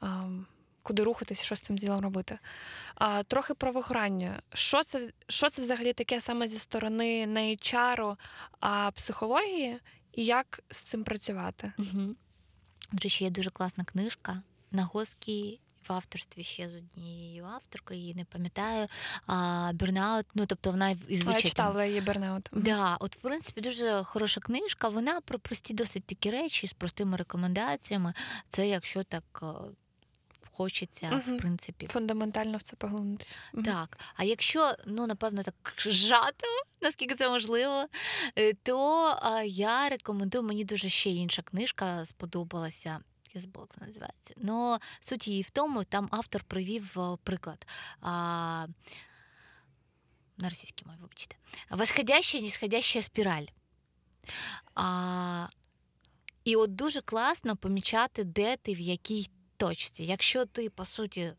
[0.00, 0.28] а,
[0.82, 2.38] куди рухатись, що з цим ділом робити.
[2.94, 4.42] А, трохи про вигорання.
[4.54, 8.16] Що це, що це взагалі таке саме зі сторони не HR,
[8.60, 9.78] а психології,
[10.12, 11.72] і як з цим працювати?
[11.78, 12.14] Угу.
[12.92, 18.14] До речі, є дуже класна книжка на Госкі в авторстві ще з однією авторкою, її
[18.14, 18.88] не пам'ятаю.
[19.26, 19.34] А,
[19.74, 22.48] Burnout, ну тобто вона і А, Я читала її Бернеут.
[22.52, 24.88] Да, от в принципі дуже хороша книжка.
[24.88, 28.14] Вона про прості досить такі речі з простими рекомендаціями.
[28.48, 29.46] Це якщо так е,
[30.50, 31.20] хочеться, Мгм.
[31.20, 31.86] в принципі.
[31.86, 33.36] Фундаментально в це поглинутися.
[33.64, 36.46] Так, а якщо ну напевно так зжато,
[36.82, 37.86] наскільки це можливо,
[38.38, 39.16] е, то
[39.46, 40.44] я рекомендую.
[40.44, 42.98] Мені дуже ще інша книжка сподобалася.
[43.34, 44.34] Я забула, як вона називається.
[44.36, 47.66] Но суть її в тому, там автор привів е, приклад.
[48.00, 48.66] А,
[50.36, 51.36] на російській мові, вибачте.
[51.70, 53.46] Восходяща, нисходяща спіраль.
[54.74, 55.46] А,
[56.44, 60.04] і от дуже класно помічати, де ти в якій точці.
[60.04, 61.32] Якщо ти, по суті,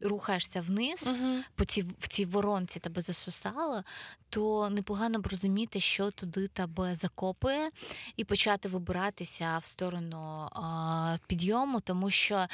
[0.00, 1.44] рухаєшся вниз, Мгм.
[1.54, 3.82] по цій, в цій воронці тебе засосало,
[4.28, 7.70] то непогано б розуміти, що туди тебе закопує,
[8.16, 12.46] і почати вибиратися в сторону а, підйому, тому що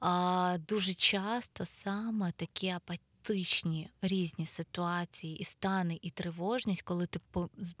[0.00, 7.20] а, дуже часто саме такі апатичні різні ситуації, і стани, і тривожність, коли ти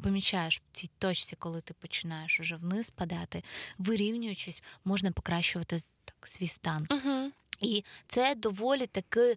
[0.02, 3.42] помічаєш в цій точці, коли ти починаєш уже вниз падати,
[3.78, 6.86] вирівнюючись, можна покращувати так, свій стан.
[6.90, 7.32] Мгм.
[7.60, 9.36] І це доволі таки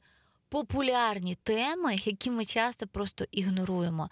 [0.50, 4.10] популярні теми, які ми часто просто ігноруємо.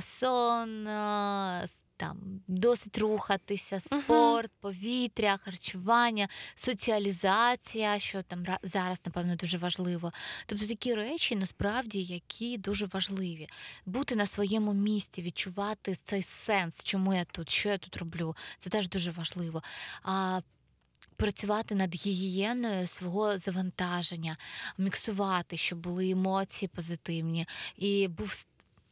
[0.00, 0.86] Сон,
[2.00, 2.16] там,
[2.48, 10.12] досить рухатися, спорт, повітря, харчування, соціалізація, що там зараз, напевно, дуже важливо.
[10.46, 13.46] Тобто такі речі насправді, які дуже важливі.
[13.86, 18.36] Бути на своєму місці, відчувати цей сенс, чому я тут, що я тут роблю.
[18.58, 19.62] Це теж дуже важливо.
[21.20, 24.36] Працювати над гігієною свого завантаження,
[24.78, 27.46] міксувати, щоб були емоції позитивні.
[27.76, 28.44] І був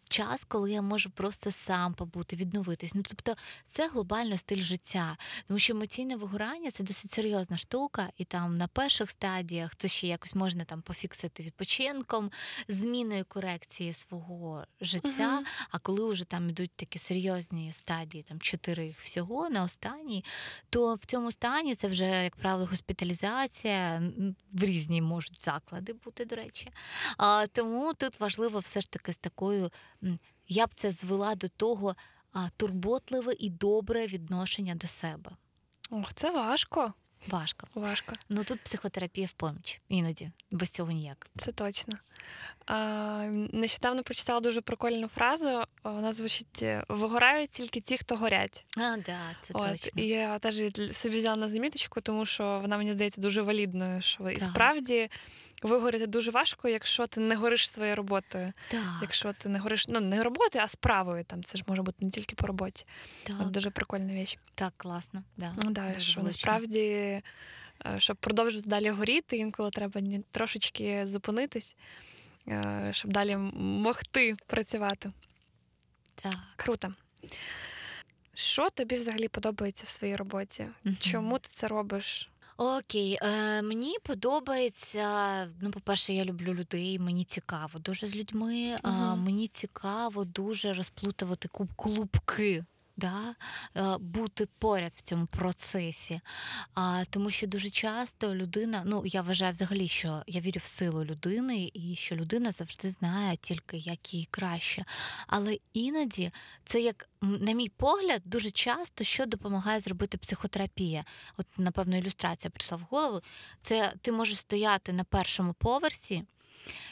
[0.09, 2.95] час, коли я можу просто сам побути, відновитись.
[2.95, 5.17] Ну тобто, це глобально стиль життя,
[5.47, 10.07] тому що емоційне вигорання це досить серйозна штука, і там на перших стадіях це ще
[10.07, 12.31] якось можна там пофіксити відпочинком,
[12.69, 15.35] зміною корекції свого життя.
[15.35, 15.45] Мгм.
[15.71, 20.25] А коли вже там ідуть такі серйозні стадії, там чотири їх всього на останній,
[20.71, 24.03] то в цьому стані це вже, як правило, госпіталізація
[24.53, 26.71] в різні можуть заклади бути, до речі.
[27.17, 29.71] А, тому тут важливо все ж таки з такою,
[30.49, 31.97] я б це звела до того
[32.33, 35.31] а, турботливе і добре відношення до себе.
[35.91, 36.93] Ох, це важко.
[37.27, 37.67] Важко.
[37.75, 38.13] Важко.
[38.29, 39.81] Ну тут психотерапія в поміч.
[39.89, 41.27] Іноді без цього ніяк.
[41.39, 41.95] Це точно.
[42.67, 42.77] А,
[43.53, 45.63] нещодавно прочитала дуже прикольну фразу.
[45.85, 48.65] Вона звучить: вигорають тільки ті, хто горять.
[48.77, 50.03] А, да, це От, точно.
[50.03, 50.55] і я теж
[50.93, 54.03] собі взяла на заміточку, тому що вона мені здається дуже валідною.
[54.03, 54.51] Що і Так.
[54.51, 55.11] справді
[55.63, 58.53] вигоріти дуже важко, якщо ти не гориш своєю роботою.
[58.69, 61.25] Так, Якщо ти не гориш ну не роботою, а справою.
[61.25, 62.87] Там це ж може бути не тільки по роботі.
[63.25, 64.39] так, От дуже прикольна річ.
[64.55, 65.23] так, класно.
[65.37, 67.23] Да, Ну, да, дуже що насправді, е,
[67.99, 71.77] щоб продовжувати далі горіти, інколи треба трошечки зупинитись,
[72.49, 75.13] е, щоб далі могти працювати.
[76.15, 76.35] Так.
[76.57, 76.95] Круто.
[78.35, 80.67] Що тобі взагалі подобається в своїй роботі?
[81.01, 82.31] Чому ти це робиш?
[82.61, 85.47] Окей, е, мені подобається.
[85.61, 88.77] Ну, по-перше, я люблю людей, мені цікаво дуже з людьми.
[88.83, 89.25] А, Мгм.
[89.25, 92.65] мені цікаво дуже розплутувати куб- клубки.
[92.99, 93.35] Да?
[93.77, 96.21] е, Бути поряд в цьому процесі.
[96.75, 101.05] А, тому що дуже часто людина, ну я вважаю взагалі, що я вірю в силу
[101.05, 104.85] людини, і що людина завжди знає тільки як їй краще.
[105.27, 106.31] Але іноді
[106.65, 111.05] це як, на мій погляд, дуже часто що допомагає зробити психотерапія.
[111.37, 113.21] От, напевно, ілюстрація прийшла в голову.
[113.63, 116.25] Це ти можеш стояти на першому поверсі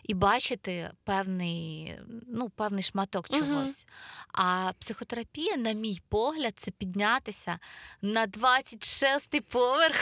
[0.02, 1.94] і бачити певний,
[2.28, 3.86] ну, певний шматок чогось.
[4.32, 7.58] А психотерапія, на мій погляд, це піднятися
[8.02, 10.00] на 26-й поверх,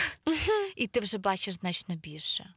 [0.76, 2.54] і ти вже бачиш значно більше.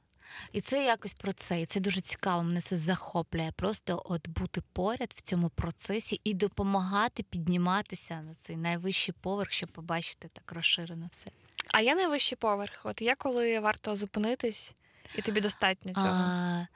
[0.52, 1.62] І це якось про це.
[1.62, 2.44] І це дуже цікаво.
[2.44, 3.52] Мене це захоплює.
[3.56, 9.70] Просто от бути поряд в цьому процесі і допомагати підніматися на цей найвищий поверх, щоб
[9.70, 11.32] побачити так розширено все.
[11.74, 12.82] А є найвищий поверх.
[12.84, 14.76] От є коли варто зупинитись,
[15.16, 16.08] і тобі достатньо цього.
[16.08, 16.68] А,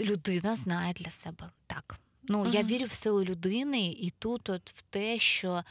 [0.00, 1.96] людина знає для себе так.
[2.22, 5.64] Ну, я вірю в силу людини, і тут, от в те, що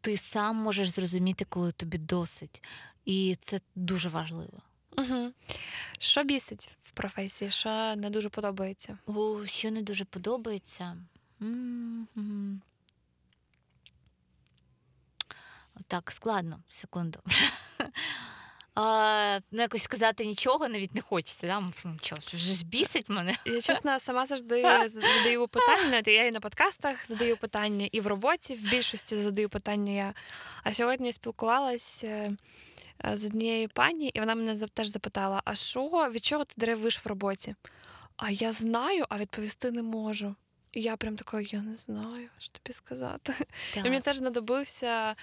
[0.00, 2.62] ти сам можеш зрозуміти, коли тобі досить.
[3.04, 4.62] І це дуже важливо.
[4.96, 5.32] Угу.
[5.98, 7.50] Що бісить в професії?
[7.50, 8.98] Що не дуже подобається?
[9.06, 10.96] О, що не дуже подобається.
[11.42, 12.62] М-м-м.
[15.86, 17.18] Так, складно, секунду.
[18.78, 21.46] А, ну, якось сказати нічого навіть не хочеться.
[21.46, 21.60] Да?
[21.60, 23.36] Ну, Чого, вже ж бісить мене.
[23.44, 26.02] Я чесно сама завжди задаю питання.
[26.06, 30.14] Я і на подкастах задаю питання, і в роботі в більшості задаю питання я.
[30.62, 32.30] А сьогодні я спілкувалась е,
[33.04, 35.80] е, з однією пані, і вона мене теж запитала: а що
[36.14, 37.54] від чого ти деревиш в роботі?
[38.16, 40.34] А я знаю, а відповісти не можу.
[40.76, 43.34] І я прям така, я не знаю, що тобі сказати.
[43.76, 45.14] І мені теж знадобився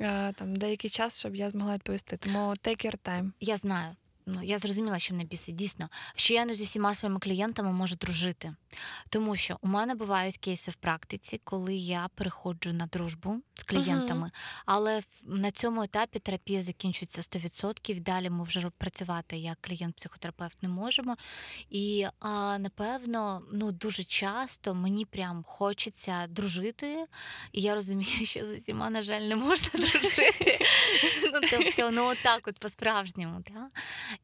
[0.00, 2.16] е, там деякий час, щоб я змогла відповісти.
[2.16, 3.30] Тому take your time.
[3.40, 3.96] Я знаю.
[4.26, 7.96] Ну, я зрозуміла, що мене бісить дійсно, що я не з усіма своїми клієнтами можу
[7.96, 8.54] дружити.
[9.08, 14.30] Тому що у мене бувають кейси в практиці, коли я переходжу на дружбу з клієнтами,
[14.66, 18.00] але на цьому етапі терапія закінчується 100%.
[18.00, 21.16] Далі ми вже працювати як клієнт-психотерапевт не можемо.
[21.70, 27.04] І а, напевно, ну дуже часто мені прям хочеться дружити,
[27.52, 30.58] і я розумію, що з усіма, на жаль, не можна дружити.
[31.32, 33.42] Ну, тобто, ну отак, от по-справжньому.
[33.50, 33.70] Да?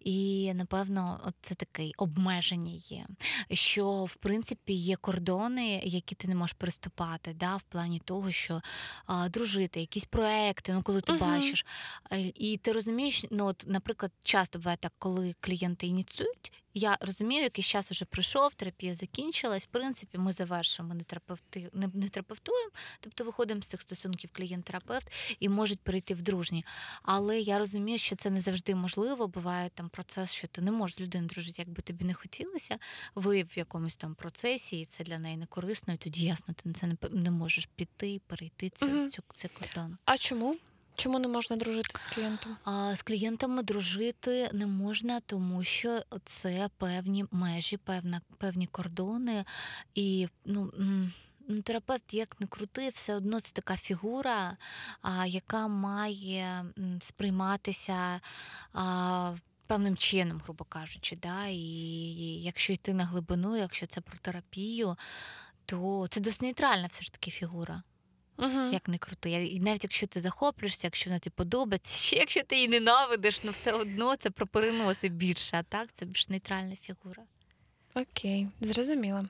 [0.01, 3.07] І напевно, це таке обмеження є.
[3.51, 8.61] Що в принципі є кордони, які ти не можеш переступати, да, в плані того, що
[9.07, 11.21] а, дружити, якісь проекти, ну коли ти Мгм.
[11.21, 11.67] бачиш.
[12.13, 16.53] Е, І ти розумієш, ну от, наприклад, часто буває так, коли клієнти ініціюють.
[16.79, 19.63] Я розумію, якийсь час уже пройшов, терапія закінчилась.
[19.65, 25.37] В принципі, ми завершимо, не терапевти, не, не терапевтуємо, тобто виходимо з цих стосунків клієнт-терапевт
[25.41, 26.65] і можуть перейти в дружні.
[27.03, 29.29] Але я розумію, що це не завжди можливо.
[29.29, 32.79] Буває там процес, що ти не можеш з людиною дружити, як би тобі не хотілося.
[33.15, 36.69] Ви в якомусь там процесі, і це для неї не корисно, і тоді ясно, ти
[36.69, 39.11] на це не, не можеш піти перейти цю, Мгм.
[39.11, 39.99] цю, цей кордон.
[40.05, 40.57] А чому?
[40.97, 42.57] Чому не можна дружити з клієнтом?
[42.65, 49.45] А з клієнтами дружити не можна, тому що це певні межі, певна, певні кордони.
[49.95, 50.73] І ну,
[51.49, 54.57] ну, терапевт, як не крути, все одно це така фігура,
[55.27, 56.65] яка має
[57.01, 58.21] сприйматися.
[59.67, 61.47] Певним чином, грубо кажучи, да?
[61.47, 61.59] і
[62.43, 64.97] якщо йти на глибину, якщо це про терапію,
[65.65, 67.83] то це досить нейтральна все ж таки фігура
[68.39, 68.71] Угу.
[68.73, 69.31] як не крути.
[69.31, 73.41] Я- І навіть якщо ти захоплюєшся, якщо вона тобі подобається, ще якщо ти її ненавидиш,
[73.45, 77.23] ну все одно це про переноси більше, а так це більш нейтральна фігура.
[77.95, 79.25] Окей, зрозуміла.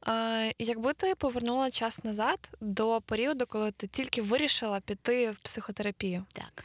[0.00, 6.24] А, якби ти повернула час назад до періоду, коли ти тільки вирішила піти в психотерапію,
[6.32, 6.64] Так.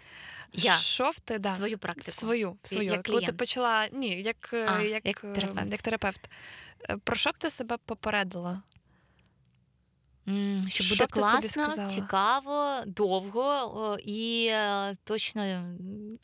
[0.54, 2.12] Я що б ти да, свою практику.
[2.12, 2.91] в свою, в свою.
[2.91, 5.72] як коли ти почала ні, як, е, А, як, як е, терапевт.
[5.72, 6.30] як терапевт.
[6.89, 8.62] Е, Про що б ти себе попередила?
[10.68, 15.76] Що Що буде собі класно, цікаво, довго і е, точно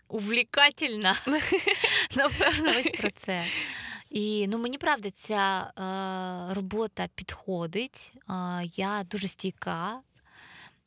[0.08, 1.14] увлікательно.
[2.16, 3.46] Напевно, ось про це.
[4.10, 8.14] І ну мені правда ця е, робота підходить.
[8.30, 8.34] Е,
[8.76, 10.00] я дуже стійка.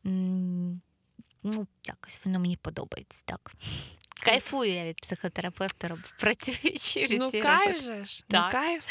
[0.04, 3.52] Ну, якось воно мені подобається так.
[4.24, 8.24] Кайфую я від психотерапевта, працюючи від Ну, цієї кайф же ж.
[8.28, 8.44] Так.
[8.54, 8.84] Ну, кайф.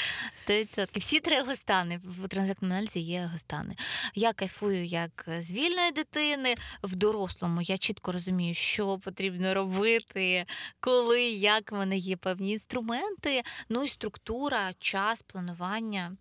[0.49, 0.99] 100%.
[0.99, 3.75] Всі три егостани в транзактному аналізі є егостани.
[4.15, 7.61] Я кайфую як з вільної дитини в дорослому.
[7.61, 10.45] Я чітко розумію, що потрібно робити,
[10.79, 13.43] коли, як в мене є певні інструменти.
[13.69, 16.17] Ну і структура, час, планування.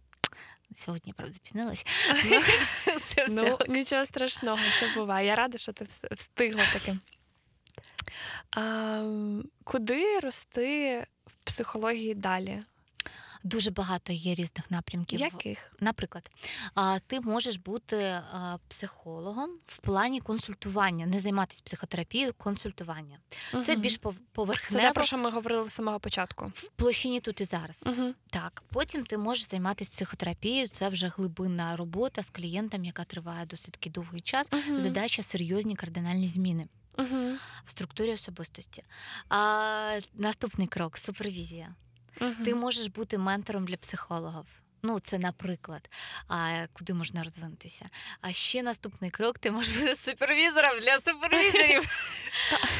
[0.76, 1.86] Сьогодні, правда, запізнилась.
[3.30, 5.26] Ну, Ну, нічого страшного, це буває.
[5.26, 6.96] Я рада, що ти вс- встигла таки.
[8.50, 9.04] А,
[9.64, 12.62] куди рости в психології далі?
[13.42, 15.20] Дуже багато є різних напрямків.
[15.20, 15.70] Яких?
[15.80, 16.30] Наприклад,
[17.06, 18.20] ти можеш бути
[18.68, 23.18] психологом в плані консультування, не займатися психотерапією, консультування.
[23.64, 26.52] Це більш пов- це те, про що ми говорили з самого початку.
[26.54, 27.82] в площині тут і зараз.
[27.86, 28.14] Угу.
[28.30, 30.68] Так, потім ти можеш займатися психотерапією.
[30.68, 34.50] Це вже глибинна робота з клієнтом, яка триває досить довгий час.
[34.76, 36.66] Задача серйозні кардинальні зміни
[37.01, 37.36] Угу.
[37.64, 38.82] в структурі особистості.
[39.28, 41.74] А, наступний крок супервізія.
[42.44, 44.46] Ти можеш бути ментором для психологів.
[44.82, 45.90] Ну, це наприклад,
[46.28, 47.88] а куди можна розвинутися.
[48.20, 51.88] А ще наступний крок ти можеш бути супервізором для супервізорів.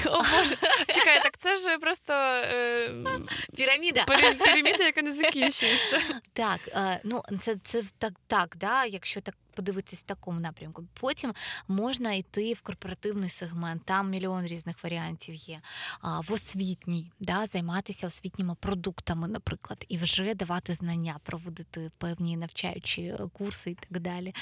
[0.07, 0.57] О, Боже.
[0.89, 3.21] Чекай, так це ж просто е,
[3.57, 4.05] Піраміда.
[4.45, 6.01] піраміда, яка не закінчується.
[6.33, 10.85] Так, е, ну це, це так, так, да, якщо так подивитись в такому напрямку.
[11.01, 11.33] Потім
[11.69, 15.61] можна йти в корпоративний сегмент, там мільйон різних варіантів є.
[16.01, 23.03] А, в освітній, да, займатися освітніми продуктами, наприклад, і вже давати знання, проводити певні навчаючі
[23.03, 24.35] е, курси і так далі.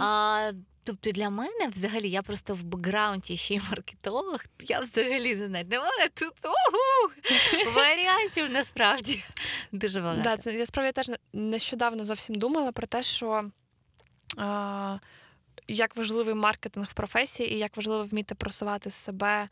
[0.00, 0.52] А,
[0.84, 4.40] тобто для мене взагалі я просто в бекграунді ще й маркетолог.
[4.60, 5.64] Я взагалі не знаю.
[5.64, 7.10] Для мене тут ого,
[7.74, 9.24] варіантів насправді
[9.72, 10.22] дуже багато.
[10.22, 13.50] Да, це я справді теж не- нещодавно зовсім думала про те, що
[15.68, 19.46] як важливий маркетинг в професії і як важливо вміти просувати себе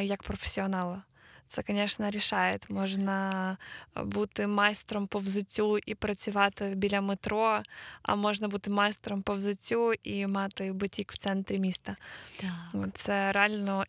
[0.00, 1.02] як професіонала.
[1.46, 2.58] Це, звісно, рішає.
[2.68, 3.56] Можна
[3.96, 7.60] бути майстром по взуттю і працювати біля метро,
[8.02, 11.96] а можна бути майстром по взуттю і мати бутік в центрі міста.
[12.36, 12.50] Так.
[12.94, 13.84] Це реально.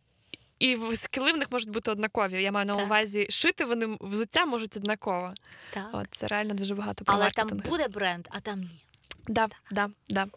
[0.60, 2.44] І скіли в них можуть бути однакові.
[2.44, 2.86] Я маю на Так.
[2.86, 5.34] увазі, шити вони взуття можуть однаково.
[5.74, 5.90] Так.
[5.92, 8.86] От це реально дуже багато про Але там буде бренд, а там ні.
[9.30, 10.28] Да, да, да.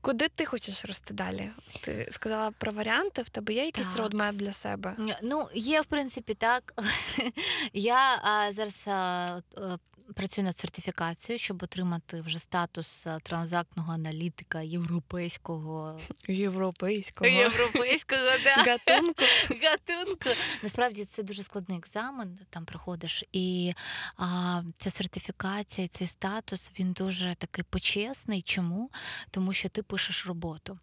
[0.00, 1.50] Куди ти хочеш рости далі?
[1.80, 3.22] Ти сказала про варіанти.
[3.22, 4.96] В тебе є якийсь родмеп для себе?
[5.22, 6.74] Ну, є, в принципі, так.
[7.72, 9.78] Я а, зараз а, е,
[10.14, 15.98] працюю над сертифікацією, щоб отримати вже статус транзактного аналітика європейського
[16.28, 18.54] Європейського європейського да.
[18.54, 19.24] гатунку.
[19.62, 20.28] гатунку.
[20.62, 23.72] Насправді це дуже складний екзамен, там проходиш, і
[24.16, 28.42] а, ця сертифікація, цей статус він дуже такий почесний.
[28.42, 28.90] Чому?
[29.30, 30.78] Тому що ти пишеш роботу.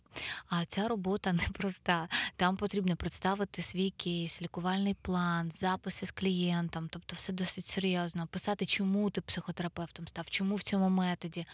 [0.49, 2.07] А ця робота непроста.
[2.35, 8.27] Там потрібно представити свій кейс, лікувальний план, записи з клієнтом, тобто все досить серйозно.
[8.27, 11.45] Писати, чому ти психотерапевтом став, чому в цьому методі.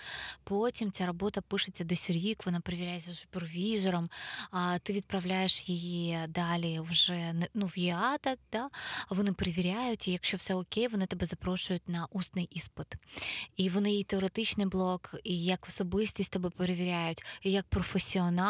[0.43, 4.09] Потім ця робота пишеться десь рік, вона перевіряється супервізором,
[4.51, 8.69] а ти відправляєш її далі вже ну, в ЄАТА, да?
[9.09, 12.87] вони перевіряють, і якщо все окей, вони тебе запрошують на усний іспит.
[13.57, 17.65] І вони і теоретичний блок, і як особистість тебе перевіряють, і як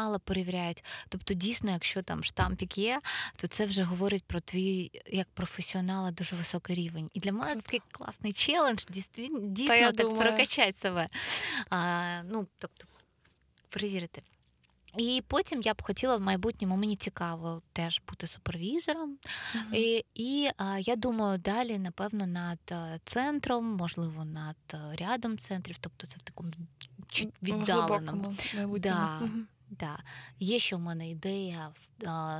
[0.04, 0.84] професіонала перевіряють.
[1.10, 3.02] Тобто, дійсно, якщо там штампік є,
[3.36, 7.10] то це вже говорить про твій як професіонала дуже високий рівень.
[7.14, 10.22] І для мене це такий класний челендж, дійсно, дійсно так думаю.
[10.22, 11.08] прокачати себе.
[11.70, 12.86] А, ну, тобто,
[13.70, 14.22] перевірити.
[14.98, 19.18] І потім я б хотіла в майбутньому, мені цікаво теж бути супервізором.
[19.74, 25.78] І, і а, я думаю, далі, напевно, над е, центром, можливо, над е, рядом центрів,
[25.80, 26.52] тобто це в такому
[27.08, 28.36] чуть віддаленому.
[28.80, 29.20] Да.
[29.20, 29.48] Мгм.
[29.80, 29.98] Да.
[30.40, 31.72] Є ще в мене ідея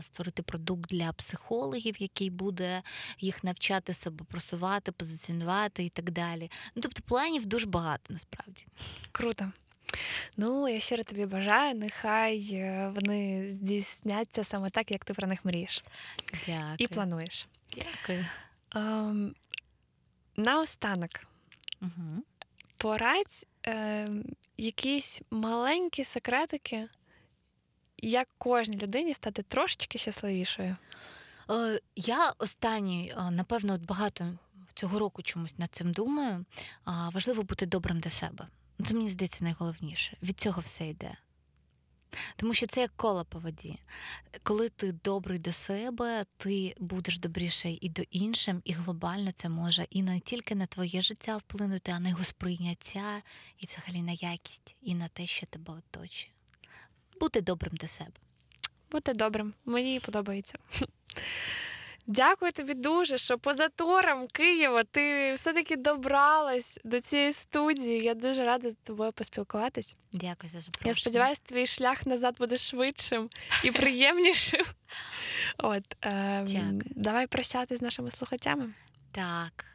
[0.02, 2.82] створити продукт для психологів, який буде
[3.20, 6.52] їх навчати себе просувати, позиціонувати і так далі.
[6.76, 8.66] Ну, тобто планів дуже багато насправді.
[9.12, 9.52] Круто.
[10.38, 15.46] Ну, я щиро тобі бажаю, нехай е, вони здійсняться саме так, як ти про них
[15.46, 15.84] мрієш
[16.46, 16.76] Дякую.
[16.78, 17.48] і плануєш.
[17.76, 18.26] Дякую.
[18.76, 19.36] Ем,
[20.38, 21.10] наостанок,
[21.82, 22.24] Угу.
[22.78, 24.24] порадь ем,
[24.58, 26.88] якісь маленькі секретики,
[28.10, 30.76] як кожній людині стати трошечки щасливішою.
[31.50, 34.26] Е, Я останній, е, напевно, багато
[34.74, 36.46] цього року чомусь над цим думаю.
[36.86, 38.48] Важливо бути добрим до себе.
[38.84, 40.18] Це мені здається найголовніше.
[40.24, 41.18] Від цього все йде.
[42.36, 43.80] Тому що це як коло по воді.
[44.44, 49.88] Коли ти добрий до себе, ти будеш добріший і до іншим, і глобально це може
[49.90, 53.22] і не тільки на твоє життя вплинути, а на його сприйняття,
[53.58, 56.32] і взагалі на якість, і на те, що тебе оточує.
[57.20, 58.12] Бути добрим до себе.
[58.92, 60.58] Бути добрим, мені подобається.
[62.08, 68.04] Дякую тобі дуже, що по заторам Києва ти все-таки добралась до цієї студії.
[68.04, 69.96] Я дуже рада з тобою поспілкуватись.
[70.12, 70.90] Дякую за запрошення.
[70.90, 73.30] Я сподіваюся, твій шлях назад буде швидшим
[73.64, 74.66] і приємнішим.
[75.58, 76.82] От е, Дякую.
[76.96, 78.74] давай прощатись з нашими слухачами.
[79.12, 79.66] Так.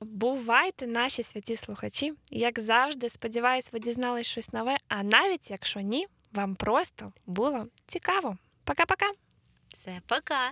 [0.00, 2.12] Бувайте, наші святі слухачі.
[2.30, 4.76] Як завжди, сподіваюсь, ви дізнались щось нове.
[4.88, 6.06] А навіть якщо ні,
[6.36, 8.36] вам просто було цікаво.
[8.64, 9.12] Пока-пока.
[9.74, 10.50] Все, пока.